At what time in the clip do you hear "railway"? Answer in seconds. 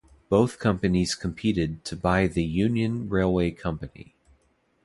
3.07-3.51